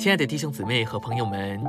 [0.00, 1.62] 亲爱的弟兄姊妹和朋友们，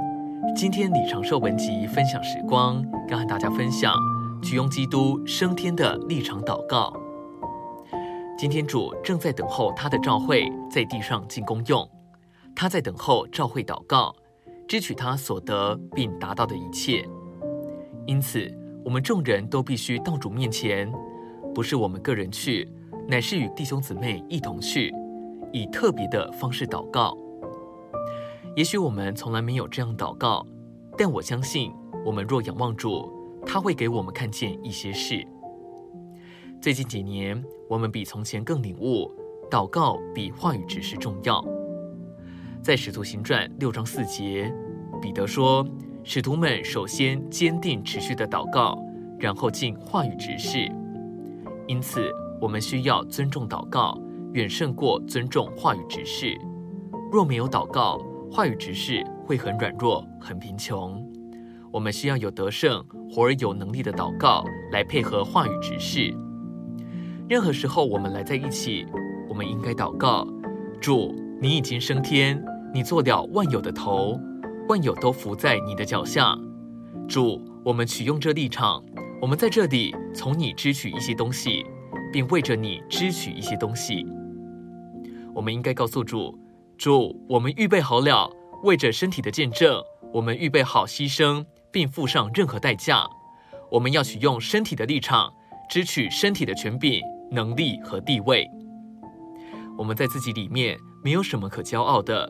[0.55, 3.93] 今天李长寿文集分享时光，要和大家分享
[4.41, 6.93] 取用基督升天的立场祷告。
[8.37, 11.85] 今天主正在等候他的召会在地上进功用，
[12.55, 14.15] 他在等候召会祷告，
[14.65, 17.05] 支取他所得并达到的一切。
[18.05, 18.49] 因此，
[18.85, 20.89] 我们众人都必须到主面前，
[21.53, 22.65] 不是我们个人去，
[23.09, 24.89] 乃是与弟兄姊妹一同去，
[25.51, 27.13] 以特别的方式祷告。
[28.55, 30.45] 也许我们从来没有这样祷告，
[30.97, 31.71] 但我相信，
[32.05, 33.09] 我们若仰望主，
[33.45, 35.25] 他会给我们看见一些事。
[36.61, 39.09] 最近几年，我们比从前更领悟，
[39.49, 41.43] 祷告比话语指示重要。
[42.61, 44.53] 在使徒行传六章四节，
[45.01, 45.65] 彼得说，
[46.03, 48.77] 使徒们首先坚定持续的祷告，
[49.17, 50.69] 然后进话语指示。
[51.67, 52.11] 因此，
[52.41, 53.97] 我们需要尊重祷告，
[54.33, 56.37] 远胜过尊重话语指示。
[57.11, 57.99] 若没有祷告，
[58.33, 61.05] 话语直视会很软弱、很贫穷。
[61.69, 66.15] 我们需要有得胜、活而有能力的祷告来配合话语直视。
[67.27, 68.85] 任何时候，我们来在一起，
[69.27, 70.25] 我们应该祷告：
[70.79, 72.41] 主，你已经升天，
[72.73, 74.17] 你做了万有的头，
[74.69, 76.33] 万有都伏在你的脚下。
[77.09, 78.81] 主，我们取用这立场，
[79.21, 81.65] 我们在这里从你支取一些东西，
[82.13, 84.05] 并为着你支取一些东西。
[85.33, 86.39] 我们应该告诉主：
[86.81, 88.27] 主，我们预备好了，
[88.63, 89.79] 为着身体的见证，
[90.11, 93.05] 我们预备好牺牲，并付上任何代价。
[93.69, 95.31] 我们要取用身体的立场，
[95.69, 96.99] 支取身体的权柄。
[97.31, 98.45] 能力和地位，
[99.77, 102.29] 我们在自己里面没有什么可骄傲的。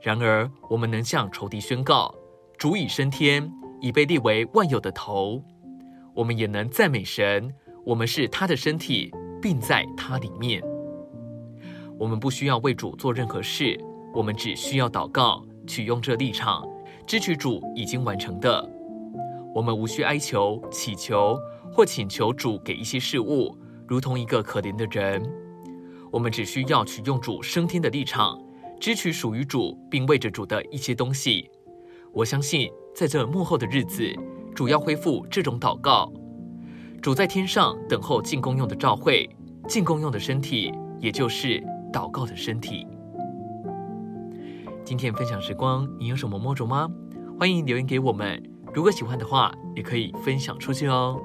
[0.00, 2.12] 然而，我们能向仇敌宣告：
[2.58, 3.48] 主已升天，
[3.80, 5.44] 已被立为万有的头。
[6.14, 10.60] 我们也能赞美神，我们是他的身体，并在他里面。
[12.02, 13.78] 我们不需要为主做任何事，
[14.12, 16.68] 我们只需要祷告，取用这立场，
[17.06, 18.68] 支持主已经完成的。
[19.54, 21.38] 我们无需哀求、祈求
[21.72, 23.56] 或请求主给一些事物。
[23.86, 25.22] 如同一个可怜的人，
[26.10, 28.36] 我们只需要取用主升天的立场，
[28.80, 31.48] 支取属于主并为着主的一些东西。
[32.12, 34.12] 我相信，在这幕后的日子，
[34.56, 36.12] 主要恢复这种祷告。
[37.00, 39.30] 主在天上等候尽功用的召会，
[39.68, 42.86] 尽功用的身体，也就是祷告的身体。
[44.84, 46.88] 今天分享时光，你有什么摸着吗？
[47.38, 48.42] 欢迎留言给我们。
[48.74, 51.20] 如果喜欢的话，也可以分享出去哦。